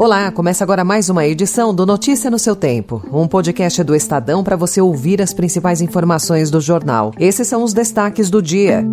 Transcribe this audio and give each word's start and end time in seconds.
Olá, 0.00 0.30
começa 0.30 0.62
agora 0.62 0.84
mais 0.84 1.10
uma 1.10 1.26
edição 1.26 1.74
do 1.74 1.84
Notícia 1.84 2.30
no 2.30 2.38
seu 2.38 2.54
Tempo, 2.54 3.02
um 3.12 3.26
podcast 3.26 3.82
do 3.82 3.96
Estadão 3.96 4.44
para 4.44 4.54
você 4.54 4.80
ouvir 4.80 5.20
as 5.20 5.34
principais 5.34 5.80
informações 5.80 6.52
do 6.52 6.60
jornal. 6.60 7.10
Esses 7.18 7.48
são 7.48 7.64
os 7.64 7.72
destaques 7.72 8.30
do 8.30 8.40
dia. 8.40 8.86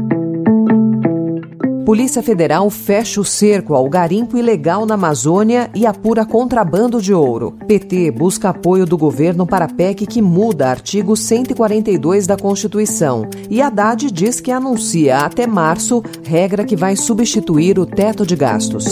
Polícia 1.86 2.24
Federal 2.24 2.68
fecha 2.72 3.22
o 3.22 3.24
cerco 3.24 3.76
ao 3.76 3.88
garimpo 3.88 4.36
ilegal 4.36 4.83
na 4.88 4.96
Amazônia 4.96 5.70
e 5.76 5.86
apura 5.86 6.26
contrabando 6.26 6.99
de 6.99 7.13
ouro. 7.13 7.56
PT 7.67 8.10
busca 8.10 8.49
apoio 8.49 8.83
do 8.83 8.97
governo 8.97 9.46
para 9.46 9.65
a 9.65 9.72
PEC 9.72 10.08
que 10.08 10.24
muda 10.24 10.72
artigo 10.72 11.15
142 11.15 12.26
da 12.26 12.35
Constituição. 12.35 13.29
E 13.47 13.62
Haddad 13.62 14.10
diz 14.10 14.42
que 14.42 14.51
anuncia 14.51 15.19
até 15.19 15.46
março 15.46 16.03
regra 16.23 16.66
que 16.66 16.76
vai 16.76 16.95
substituir 16.95 17.77
o 17.77 17.85
teto 17.85 18.26
de 18.26 18.35
gastos. 18.35 18.85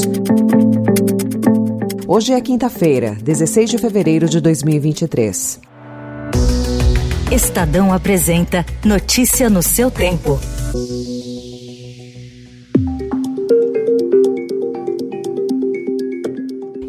Hoje 2.15 2.31
é 2.31 2.39
quinta-feira, 2.39 3.17
16 3.23 3.71
de 3.71 3.77
fevereiro 3.79 4.29
de 4.29 4.39
2023. 4.39 5.59
Estadão 7.31 7.91
apresenta 7.91 8.63
Notícia 8.85 9.49
no 9.49 9.63
seu 9.63 9.89
tempo. 9.89 10.39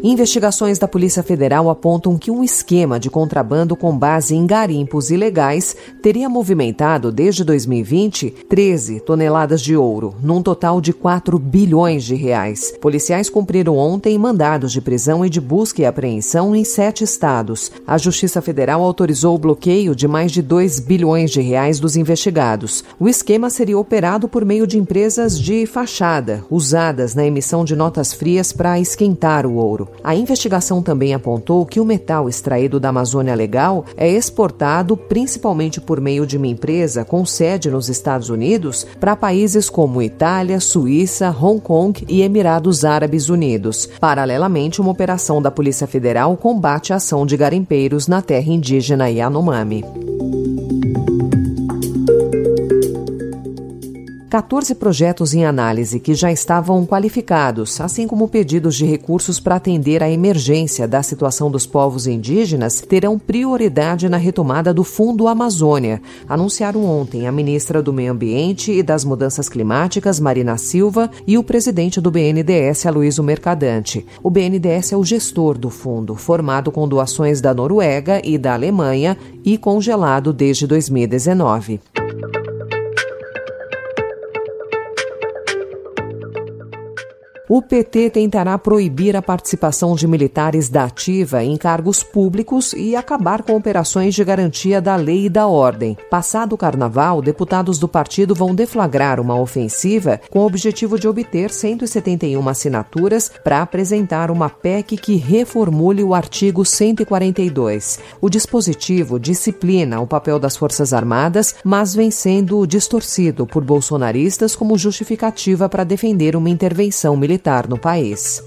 Investigações 0.07 0.77
da 0.77 0.87
Polícia 0.87 1.23
Federal 1.23 1.67
apontam 1.67 2.15
que 2.15 2.29
um 2.29 2.43
esquema 2.43 2.99
de 2.99 3.09
contrabando 3.09 3.75
com 3.75 3.97
base 3.97 4.35
em 4.35 4.45
garimpos 4.45 5.09
ilegais 5.09 5.75
teria 5.99 6.29
movimentado, 6.29 7.11
desde 7.11 7.43
2020, 7.43 8.29
13 8.47 8.99
toneladas 8.99 9.61
de 9.61 9.75
ouro, 9.75 10.13
num 10.21 10.43
total 10.43 10.79
de 10.79 10.93
4 10.93 11.39
bilhões 11.39 12.03
de 12.03 12.13
reais. 12.13 12.71
Policiais 12.79 13.31
cumpriram 13.31 13.77
ontem 13.77 14.15
mandados 14.15 14.71
de 14.71 14.79
prisão 14.79 15.25
e 15.25 15.29
de 15.29 15.41
busca 15.41 15.81
e 15.81 15.85
apreensão 15.87 16.55
em 16.55 16.63
sete 16.63 17.03
estados. 17.03 17.71
A 17.87 17.97
Justiça 17.97 18.43
Federal 18.43 18.83
autorizou 18.83 19.33
o 19.33 19.39
bloqueio 19.39 19.95
de 19.95 20.07
mais 20.07 20.31
de 20.31 20.43
2 20.43 20.81
bilhões 20.81 21.31
de 21.31 21.41
reais 21.41 21.79
dos 21.79 21.95
investigados. 21.95 22.83
O 22.99 23.09
esquema 23.09 23.49
seria 23.49 23.79
operado 23.79 24.27
por 24.27 24.45
meio 24.45 24.67
de 24.67 24.77
empresas 24.77 25.39
de 25.39 25.65
fachada, 25.65 26.45
usadas 26.47 27.15
na 27.15 27.25
emissão 27.25 27.65
de 27.65 27.75
notas 27.75 28.13
frias 28.13 28.53
para 28.53 28.79
esquentar 28.79 29.47
o 29.47 29.55
ouro. 29.55 29.94
A 30.03 30.15
investigação 30.15 30.81
também 30.81 31.13
apontou 31.13 31.65
que 31.65 31.79
o 31.79 31.85
metal 31.85 32.29
extraído 32.29 32.79
da 32.79 32.89
Amazônia 32.89 33.35
Legal 33.35 33.85
é 33.97 34.09
exportado 34.09 34.95
principalmente 34.95 35.81
por 35.81 35.99
meio 35.99 36.25
de 36.25 36.37
uma 36.37 36.47
empresa 36.47 37.03
com 37.03 37.25
sede 37.25 37.69
nos 37.69 37.89
Estados 37.89 38.29
Unidos 38.29 38.85
para 38.99 39.15
países 39.15 39.69
como 39.69 40.01
Itália, 40.01 40.59
Suíça, 40.59 41.29
Hong 41.29 41.59
Kong 41.59 42.05
e 42.07 42.21
Emirados 42.21 42.85
Árabes 42.85 43.29
Unidos. 43.29 43.89
Paralelamente, 43.99 44.81
uma 44.81 44.91
operação 44.91 45.41
da 45.41 45.51
Polícia 45.51 45.87
Federal 45.87 46.35
combate 46.37 46.93
a 46.93 46.97
ação 46.97 47.25
de 47.25 47.35
garimpeiros 47.35 48.07
na 48.07 48.21
terra 48.21 48.51
indígena 48.51 49.09
Yanomami. 49.09 50.04
14 54.35 54.75
projetos 54.75 55.33
em 55.33 55.45
análise 55.45 55.97
que 55.97 56.13
já 56.13 56.29
estavam 56.29 56.85
qualificados, 56.85 57.79
assim 57.79 58.05
como 58.05 58.27
pedidos 58.27 58.75
de 58.75 58.85
recursos 58.85 59.39
para 59.39 59.55
atender 59.55 60.03
à 60.03 60.11
emergência 60.11 60.85
da 60.85 61.01
situação 61.01 61.49
dos 61.49 61.65
povos 61.65 62.05
indígenas, 62.05 62.81
terão 62.81 63.17
prioridade 63.17 64.09
na 64.09 64.17
retomada 64.17 64.73
do 64.73 64.83
Fundo 64.83 65.29
Amazônia, 65.29 66.01
anunciaram 66.27 66.83
ontem 66.83 67.27
a 67.27 67.31
ministra 67.31 67.81
do 67.81 67.93
Meio 67.93 68.11
Ambiente 68.11 68.73
e 68.73 68.83
das 68.83 69.05
Mudanças 69.05 69.47
Climáticas, 69.47 70.19
Marina 70.19 70.57
Silva, 70.57 71.09
e 71.25 71.37
o 71.37 71.43
presidente 71.43 72.01
do 72.01 72.11
BNDES, 72.11 72.85
Aloysio 72.87 73.23
Mercadante. 73.23 74.05
O 74.21 74.29
BNDES 74.29 74.91
é 74.91 74.97
o 74.97 75.05
gestor 75.05 75.57
do 75.57 75.69
fundo, 75.69 76.13
formado 76.13 76.73
com 76.73 76.85
doações 76.85 77.39
da 77.39 77.53
Noruega 77.53 78.19
e 78.21 78.37
da 78.37 78.53
Alemanha 78.53 79.17
e 79.45 79.57
congelado 79.57 80.33
desde 80.33 80.67
2019. 80.67 81.79
O 87.47 87.61
PT 87.61 88.09
tentará 88.09 88.57
proibir 88.57 89.15
a 89.15 89.21
participação 89.21 89.95
de 89.95 90.07
militares 90.07 90.67
da 90.67 90.85
ativa 90.85 91.43
em 91.43 91.55
cargos 91.57 92.01
públicos 92.01 92.73
e 92.73 92.95
acabar 92.95 93.43
com 93.43 93.55
operações 93.55 94.15
de 94.15 94.23
garantia 94.23 94.81
da 94.81 94.95
lei 94.95 95.27
e 95.27 95.29
da 95.29 95.45
ordem. 95.45 95.95
Passado 96.09 96.53
o 96.53 96.57
carnaval, 96.57 97.21
deputados 97.21 97.77
do 97.77 97.87
partido 97.87 98.33
vão 98.33 98.55
deflagrar 98.55 99.19
uma 99.19 99.39
ofensiva 99.39 100.19
com 100.31 100.39
o 100.39 100.45
objetivo 100.45 100.97
de 100.97 101.07
obter 101.07 101.51
171 101.51 102.49
assinaturas 102.49 103.29
para 103.43 103.61
apresentar 103.61 104.31
uma 104.31 104.49
PEC 104.49 104.97
que 104.97 105.15
reformule 105.15 106.03
o 106.03 106.15
artigo 106.15 106.65
142. 106.65 107.99
O 108.19 108.27
dispositivo 108.27 109.19
disciplina 109.19 110.01
o 110.01 110.07
papel 110.07 110.39
das 110.39 110.57
Forças 110.57 110.93
Armadas, 110.93 111.53
mas 111.63 111.93
vem 111.93 112.09
sendo 112.09 112.65
distorcido 112.65 113.45
por 113.45 113.63
bolsonaristas 113.63 114.55
como 114.55 114.79
justificativa 114.79 115.69
para 115.69 115.83
defender 115.83 116.35
uma 116.35 116.49
intervenção 116.49 117.15
militar 117.15 117.34
militar 117.35 117.67
no 117.67 117.77
país. 117.77 118.43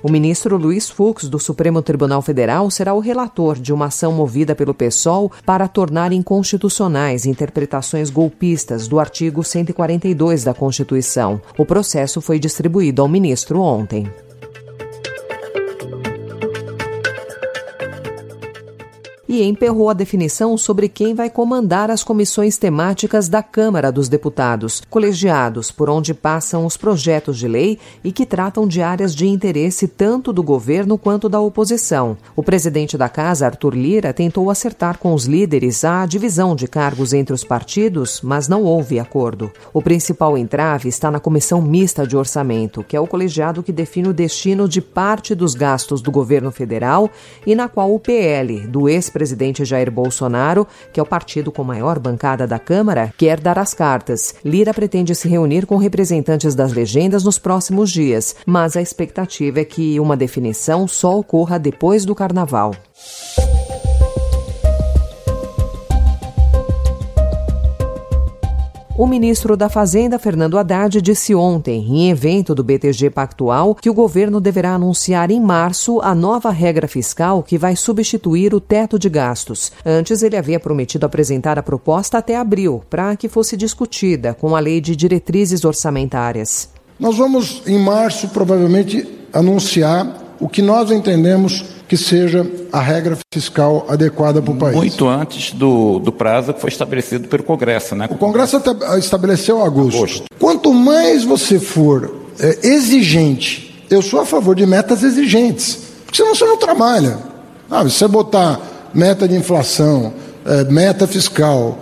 O 0.00 0.10
ministro 0.10 0.56
Luiz 0.56 0.88
Fux, 0.88 1.28
do 1.28 1.38
Supremo 1.40 1.82
Tribunal 1.82 2.22
Federal, 2.22 2.70
será 2.70 2.94
o 2.94 3.00
relator 3.00 3.58
de 3.58 3.72
uma 3.72 3.86
ação 3.86 4.12
movida 4.12 4.54
pelo 4.54 4.72
PSOL 4.72 5.30
para 5.44 5.66
tornar 5.66 6.12
inconstitucionais 6.12 7.26
interpretações 7.26 8.08
golpistas 8.08 8.86
do 8.86 9.00
artigo 9.00 9.42
142 9.42 10.44
da 10.44 10.54
Constituição. 10.54 11.40
O 11.58 11.66
processo 11.66 12.20
foi 12.20 12.38
distribuído 12.38 13.02
ao 13.02 13.08
ministro 13.08 13.60
ontem. 13.60 14.08
Emperrou 19.42 19.90
a 19.90 19.94
definição 19.94 20.56
sobre 20.56 20.88
quem 20.88 21.14
vai 21.14 21.28
comandar 21.28 21.90
as 21.90 22.02
comissões 22.02 22.56
temáticas 22.56 23.28
da 23.28 23.42
Câmara 23.42 23.92
dos 23.92 24.08
Deputados, 24.08 24.82
colegiados 24.88 25.70
por 25.70 25.90
onde 25.90 26.14
passam 26.14 26.64
os 26.64 26.76
projetos 26.76 27.38
de 27.38 27.48
lei 27.48 27.78
e 28.02 28.12
que 28.12 28.26
tratam 28.26 28.66
de 28.66 28.82
áreas 28.82 29.14
de 29.14 29.26
interesse 29.26 29.88
tanto 29.88 30.32
do 30.32 30.42
governo 30.42 30.96
quanto 30.96 31.28
da 31.28 31.40
oposição. 31.40 32.16
O 32.34 32.42
presidente 32.42 32.96
da 32.96 33.08
Casa, 33.08 33.46
Arthur 33.46 33.74
Lira, 33.74 34.12
tentou 34.12 34.50
acertar 34.50 34.98
com 34.98 35.12
os 35.14 35.24
líderes 35.24 35.84
a 35.84 36.06
divisão 36.06 36.56
de 36.56 36.66
cargos 36.66 37.12
entre 37.12 37.34
os 37.34 37.44
partidos, 37.44 38.20
mas 38.22 38.48
não 38.48 38.62
houve 38.62 38.98
acordo. 38.98 39.50
O 39.72 39.82
principal 39.82 40.38
entrave 40.38 40.88
está 40.88 41.10
na 41.10 41.20
Comissão 41.20 41.60
Mista 41.60 42.06
de 42.06 42.16
Orçamento, 42.16 42.82
que 42.82 42.96
é 42.96 43.00
o 43.00 43.06
colegiado 43.06 43.62
que 43.62 43.72
define 43.72 44.08
o 44.08 44.14
destino 44.14 44.68
de 44.68 44.80
parte 44.80 45.34
dos 45.34 45.54
gastos 45.54 46.00
do 46.00 46.10
governo 46.10 46.50
federal 46.50 47.10
e 47.46 47.54
na 47.54 47.68
qual 47.68 47.94
o 47.94 48.00
PL, 48.00 48.66
do 48.66 48.88
ex 48.88 49.10
presidente 49.28 49.62
Jair 49.62 49.90
Bolsonaro, 49.90 50.66
que 50.90 50.98
é 50.98 51.02
o 51.02 51.06
partido 51.06 51.52
com 51.52 51.62
maior 51.62 51.98
bancada 51.98 52.46
da 52.46 52.58
Câmara, 52.58 53.12
quer 53.18 53.38
dar 53.38 53.58
as 53.58 53.74
cartas. 53.74 54.34
Lira 54.42 54.72
pretende 54.72 55.14
se 55.14 55.28
reunir 55.28 55.66
com 55.66 55.76
representantes 55.76 56.54
das 56.54 56.72
legendas 56.72 57.24
nos 57.24 57.38
próximos 57.38 57.90
dias, 57.90 58.34
mas 58.46 58.74
a 58.74 58.80
expectativa 58.80 59.60
é 59.60 59.64
que 59.66 60.00
uma 60.00 60.16
definição 60.16 60.88
só 60.88 61.18
ocorra 61.18 61.58
depois 61.58 62.06
do 62.06 62.14
carnaval. 62.14 62.74
O 68.98 69.06
ministro 69.06 69.56
da 69.56 69.68
Fazenda, 69.68 70.18
Fernando 70.18 70.58
Haddad, 70.58 71.00
disse 71.00 71.32
ontem, 71.32 71.86
em 71.88 72.10
evento 72.10 72.52
do 72.52 72.64
BTG 72.64 73.10
Pactual, 73.10 73.76
que 73.76 73.88
o 73.88 73.94
governo 73.94 74.40
deverá 74.40 74.74
anunciar 74.74 75.30
em 75.30 75.40
março 75.40 76.00
a 76.00 76.16
nova 76.16 76.50
regra 76.50 76.88
fiscal 76.88 77.40
que 77.40 77.56
vai 77.56 77.76
substituir 77.76 78.52
o 78.52 78.60
teto 78.60 78.98
de 78.98 79.08
gastos. 79.08 79.70
Antes, 79.86 80.24
ele 80.24 80.36
havia 80.36 80.58
prometido 80.58 81.06
apresentar 81.06 81.60
a 81.60 81.62
proposta 81.62 82.18
até 82.18 82.36
abril, 82.36 82.82
para 82.90 83.14
que 83.14 83.28
fosse 83.28 83.56
discutida 83.56 84.34
com 84.34 84.56
a 84.56 84.58
lei 84.58 84.80
de 84.80 84.96
diretrizes 84.96 85.64
orçamentárias. 85.64 86.68
Nós 86.98 87.16
vamos, 87.16 87.62
em 87.68 87.78
março, 87.78 88.26
provavelmente, 88.30 89.06
anunciar 89.32 90.34
o 90.40 90.48
que 90.48 90.60
nós 90.60 90.90
entendemos 90.90 91.64
que 91.86 91.96
seja 91.96 92.44
a 92.72 92.80
regra 92.80 93.16
fiscal 93.32 93.86
adequada 93.88 94.40
para 94.42 94.52
o 94.52 94.56
país. 94.56 94.76
Muito 94.76 95.08
antes 95.08 95.52
do, 95.52 95.98
do 95.98 96.12
prazo 96.12 96.52
que 96.52 96.60
foi 96.60 96.70
estabelecido 96.70 97.28
pelo 97.28 97.42
Congresso, 97.42 97.94
né? 97.94 98.08
O 98.10 98.16
Congresso 98.16 98.60
estabeleceu 98.98 99.62
agosto. 99.62 99.96
agosto. 99.96 100.24
Quanto 100.38 100.72
mais 100.72 101.24
você 101.24 101.58
for 101.58 102.14
é, 102.38 102.66
exigente, 102.66 103.84
eu 103.90 104.02
sou 104.02 104.20
a 104.20 104.26
favor 104.26 104.54
de 104.54 104.66
metas 104.66 105.02
exigentes, 105.02 105.78
porque 106.04 106.16
senão 106.16 106.34
você 106.34 106.44
não 106.44 106.56
trabalha. 106.56 107.18
Ah, 107.70 107.82
você 107.82 108.06
botar 108.08 108.60
meta 108.94 109.28
de 109.28 109.36
inflação, 109.36 110.12
é, 110.44 110.64
meta 110.64 111.06
fiscal 111.06 111.78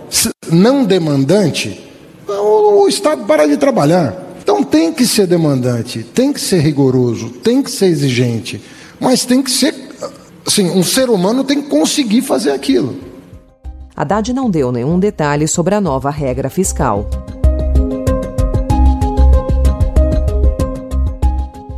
não 0.51 0.83
demandante, 0.83 1.83
o, 2.27 2.83
o 2.83 2.87
Estado 2.87 3.25
para 3.25 3.47
de 3.47 3.57
trabalhar. 3.57 4.25
Então 4.41 4.63
tem 4.63 4.93
que 4.93 5.05
ser 5.05 5.27
demandante, 5.27 6.03
tem 6.03 6.31
que 6.31 6.39
ser 6.39 6.59
rigoroso, 6.59 7.29
tem 7.29 7.61
que 7.61 7.69
ser 7.69 7.87
exigente, 7.87 8.61
mas 8.99 9.25
tem 9.25 9.41
que 9.41 9.51
ser 9.51 9.73
assim, 10.47 10.71
um 10.71 10.81
ser 10.81 11.09
humano 11.09 11.43
tem 11.43 11.61
que 11.61 11.69
conseguir 11.69 12.21
fazer 12.21 12.51
aquilo. 12.51 12.95
Haddad 13.95 14.31
não 14.33 14.49
deu 14.49 14.71
nenhum 14.71 14.97
detalhe 14.97 15.47
sobre 15.47 15.75
a 15.75 15.81
nova 15.81 16.09
regra 16.09 16.49
fiscal. 16.49 17.09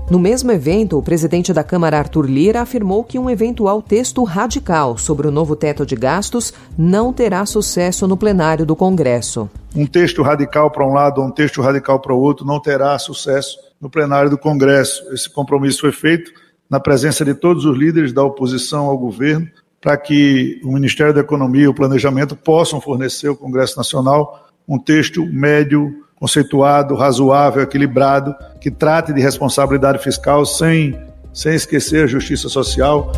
No 0.10 0.18
mesmo 0.18 0.52
evento, 0.52 0.98
o 0.98 1.04
presidente 1.04 1.54
da 1.54 1.64
Câmara, 1.64 2.00
Arthur 2.00 2.26
Lira, 2.26 2.62
afirmou 2.62 3.04
que 3.04 3.20
um 3.20 3.30
eventual 3.30 3.80
texto 3.80 4.24
radical 4.24 4.98
sobre 4.98 5.28
o 5.28 5.32
novo 5.32 5.56
teto 5.56 5.86
de 5.86 5.96
gastos 5.96 6.52
não 6.76 7.14
terá 7.14 7.46
sucesso 7.46 8.08
no 8.08 8.18
plenário 8.18 8.66
do 8.66 8.76
Congresso. 8.76 9.48
Um 9.76 9.86
texto 9.86 10.24
radical 10.24 10.72
para 10.72 10.86
um 10.86 10.94
lado 10.94 11.22
ou 11.22 11.28
um 11.28 11.32
texto 11.32 11.62
radical 11.62 12.00
para 12.00 12.14
o 12.14 12.20
outro 12.20 12.44
não 12.44 12.60
terá 12.60 12.98
sucesso 12.98 13.60
no 13.80 13.88
plenário 13.88 14.32
do 14.32 14.38
Congresso. 14.38 15.04
Esse 15.14 15.30
compromisso 15.30 15.82
foi 15.82 15.92
feito 15.92 16.32
na 16.70 16.80
presença 16.80 17.26
de 17.26 17.34
todos 17.34 17.66
os 17.66 17.78
líderes 17.78 18.14
da 18.14 18.24
oposição 18.24 18.86
ao 18.86 18.98
governo, 18.98 19.48
para 19.82 19.98
que 19.98 20.60
o 20.64 20.74
Ministério 20.74 21.14
da 21.14 21.22
Economia 21.22 21.64
e 21.64 21.68
o 21.68 21.74
Planejamento 21.74 22.36
possam 22.36 22.80
fornecer 22.80 23.28
ao 23.28 23.36
Congresso 23.36 23.78
Nacional 23.78 24.48
um 24.68 24.78
texto 24.78 25.26
médio, 25.26 26.04
conceituado, 26.16 26.96
razoável, 26.96 27.64
equilibrado, 27.64 28.36
que 28.60 28.70
trate 28.70 29.14
de 29.14 29.22
responsabilidade 29.22 30.04
fiscal 30.04 30.46
sem, 30.46 31.00
sem 31.34 31.56
esquecer 31.56 32.04
a 32.04 32.08
justiça 32.08 32.50
social. 32.50 33.12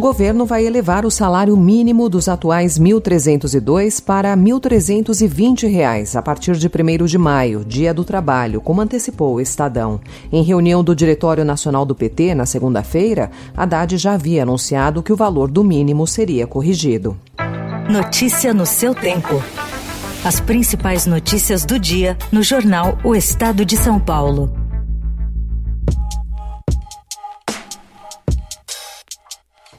O 0.00 0.02
governo 0.02 0.46
vai 0.46 0.64
elevar 0.64 1.04
o 1.04 1.10
salário 1.10 1.54
mínimo 1.54 2.08
dos 2.08 2.26
atuais 2.26 2.78
R$ 2.78 2.84
1.302 2.84 4.02
para 4.02 4.30
R$ 4.30 4.40
1.320 4.40 6.16
a 6.16 6.22
partir 6.22 6.56
de 6.56 6.68
1 6.68 7.04
de 7.04 7.18
maio, 7.18 7.62
dia 7.62 7.92
do 7.92 8.02
trabalho, 8.02 8.62
como 8.62 8.80
antecipou 8.80 9.34
o 9.34 9.40
Estadão. 9.42 10.00
Em 10.32 10.42
reunião 10.42 10.82
do 10.82 10.96
Diretório 10.96 11.44
Nacional 11.44 11.84
do 11.84 11.94
PT, 11.94 12.34
na 12.34 12.46
segunda-feira, 12.46 13.30
Haddad 13.54 13.98
já 13.98 14.14
havia 14.14 14.42
anunciado 14.42 15.02
que 15.02 15.12
o 15.12 15.16
valor 15.16 15.50
do 15.50 15.62
mínimo 15.62 16.06
seria 16.06 16.46
corrigido. 16.46 17.14
Notícia 17.90 18.54
no 18.54 18.64
seu 18.64 18.94
tempo. 18.94 19.42
As 20.24 20.40
principais 20.40 21.04
notícias 21.04 21.66
do 21.66 21.78
dia 21.78 22.16
no 22.32 22.42
jornal 22.42 22.96
O 23.04 23.14
Estado 23.14 23.66
de 23.66 23.76
São 23.76 24.00
Paulo. 24.00 24.59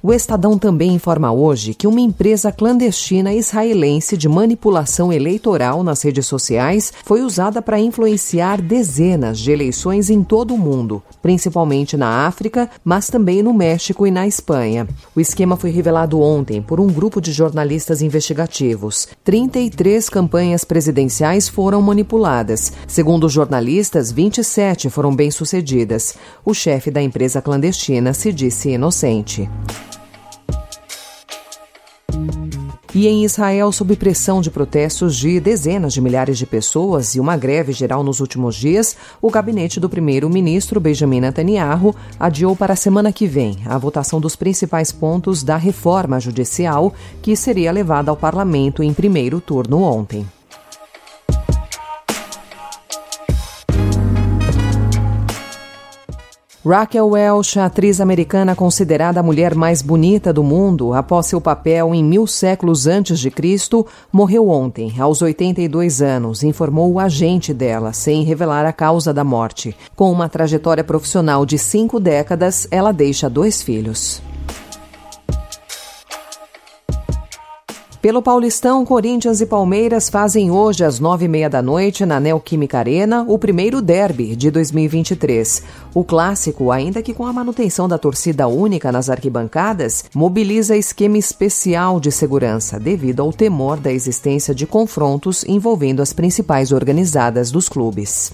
O 0.04 0.12
Estadão 0.12 0.58
também 0.58 0.96
informa 0.96 1.32
hoje 1.32 1.76
que 1.76 1.86
uma 1.86 2.02
empresa 2.02 2.52
clandestina 2.52 3.36
israelense 3.36 4.18
de 4.18 4.28
manipulação 4.28 5.14
eleitoral 5.14 5.84
nas 5.84 6.02
redes 6.02 6.26
sociais 6.26 6.92
foi 7.06 7.22
usada 7.22 7.62
para 7.62 7.80
influenciar 7.80 8.60
dezenas 8.60 9.38
de 9.38 9.52
eleições 9.52 10.10
em 10.10 10.24
todo 10.24 10.56
o 10.56 10.58
mundo, 10.58 11.04
principalmente 11.22 11.96
na 11.96 12.26
África, 12.26 12.68
mas 12.84 13.12
também 13.12 13.44
no 13.44 13.54
México 13.54 14.08
e 14.08 14.10
na 14.10 14.26
Espanha. 14.26 14.88
O 15.16 15.20
esquema 15.20 15.56
foi 15.56 15.70
revelado 15.70 16.20
ontem 16.20 16.64
por 16.64 16.80
um 16.80 16.88
grupo 16.88 17.22
de 17.22 17.32
jornalistas 17.32 18.02
investigativos. 18.02 19.08
33 19.24 20.10
campanhas 20.10 20.64
presidenciais 20.64 21.48
foram 21.48 21.80
manipuladas. 21.80 22.74
Segundo 22.88 23.26
os 23.26 23.34
jornalistas, 23.34 24.12
27 24.12 24.90
foram 24.90 25.16
bem-sucedidas. 25.16 26.16
O 26.44 26.56
chefe 26.56 26.90
da 26.90 27.04
empresa 27.04 27.40
clandestina 27.40 28.16
se 28.16 28.34
disse 28.34 28.72
inocente. 28.72 29.48
E 32.94 33.08
em 33.08 33.24
Israel, 33.24 33.72
sob 33.72 33.96
pressão 33.96 34.42
de 34.42 34.52
protestos 34.52 35.16
de 35.16 35.40
dezenas 35.40 35.94
de 35.94 36.02
milhares 36.02 36.38
de 36.38 36.46
pessoas 36.46 37.16
e 37.16 37.22
uma 37.22 37.38
greve 37.38 37.72
geral 37.72 38.04
nos 38.04 38.20
últimos 38.20 38.54
dias, 38.54 38.98
o 39.22 39.32
gabinete 39.32 39.80
do 39.80 39.90
primeiro-ministro 39.90 40.78
Benjamin 40.78 41.22
Netanyahu 41.22 41.96
adiou 42.20 42.54
para 42.54 42.74
a 42.74 42.76
semana 42.76 43.14
que 43.14 43.28
vem 43.28 43.60
a 43.66 43.78
votação 43.78 44.20
dos 44.20 44.36
principais 44.36 44.92
pontos 44.92 45.42
da 45.42 45.56
reforma 45.56 46.20
judicial 46.20 46.94
que 47.22 47.34
seria 47.34 47.72
levada 47.72 48.12
ao 48.12 48.18
parlamento 48.18 48.84
em 48.84 48.94
primeiro 48.94 49.40
turno 49.40 49.82
ontem. 49.82 50.28
Raquel 56.64 57.10
Welch, 57.10 57.60
atriz 57.60 58.00
americana 58.00 58.56
considerada 58.56 59.20
a 59.20 59.24
mulher 59.24 59.56
mais 59.56 59.82
bonita 59.82 60.32
do 60.32 60.44
mundo 60.44 60.94
após 60.94 61.26
seu 61.26 61.42
papel 61.42 61.96
em 61.96 62.04
Mil 62.04 62.28
Séculos 62.28 62.86
Antes 62.86 63.20
de 63.20 63.32
Cristo, 63.32 63.84
morreu 64.14 64.48
ontem, 64.48 64.94
aos 65.00 65.24
82 65.24 66.04
anos, 66.04 66.44
informou 66.44 66.92
o 66.92 67.00
agente 67.00 67.52
dela, 67.52 67.94
sem 67.94 68.24
revelar 68.24 68.64
a 68.68 68.72
causa 68.72 69.12
da 69.12 69.24
morte. 69.24 69.76
Com 69.96 70.12
uma 70.12 70.30
trajetória 70.30 70.84
profissional 70.84 71.48
de 71.48 71.58
cinco 71.58 72.00
décadas, 72.00 72.68
ela 72.70 72.92
deixa 72.92 73.28
dois 73.28 73.64
filhos. 73.64 74.22
Pelo 78.02 78.20
Paulistão, 78.20 78.84
Corinthians 78.84 79.42
e 79.42 79.46
Palmeiras 79.46 80.10
fazem 80.10 80.50
hoje 80.50 80.84
às 80.84 81.00
nove 81.00 81.26
e 81.26 81.28
meia 81.28 81.48
da 81.48 81.62
noite 81.62 82.04
na 82.04 82.20
Neoquímica 82.20 82.80
Arena 82.80 83.24
o 83.28 83.38
primeiro 83.38 83.80
derby 83.80 84.36
de 84.36 84.50
2023. 84.50 85.62
O 85.94 86.04
clássico, 86.04 86.72
ainda 86.72 87.04
que 87.04 87.14
com 87.14 87.28
a 87.28 87.32
manutenção 87.32 87.88
da 87.88 88.00
torcida 88.00 88.48
única 88.48 88.92
nas 88.92 89.08
arquibancadas, 89.08 90.06
mobiliza 90.16 90.76
esquema 90.76 91.20
especial 91.20 92.00
de 92.00 92.12
segurança 92.12 92.80
devido 92.80 93.22
ao 93.22 93.32
temor 93.32 93.80
da 93.80 93.94
existência 93.94 94.56
de 94.56 94.66
confrontos 94.66 95.46
envolvendo 95.48 96.02
as 96.02 96.12
principais 96.12 96.72
organizadas 96.72 97.52
dos 97.52 97.70
clubes. 97.70 98.34